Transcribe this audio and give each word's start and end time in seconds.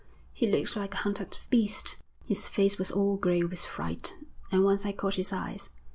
He 0.33 0.47
looked 0.47 0.75
like 0.75 0.95
a 0.95 1.03
hunted 1.05 1.37
beast, 1.51 1.97
his 2.25 2.47
face 2.47 2.79
was 2.79 2.89
all 2.89 3.17
grey 3.17 3.43
with 3.43 3.63
fright, 3.63 4.15
and 4.51 4.63
once 4.63 4.83
I 4.83 4.93
caught 4.93 5.13
his 5.13 5.31
eyes. 5.31 5.69